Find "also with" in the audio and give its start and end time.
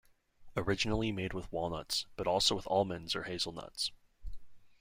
2.25-2.65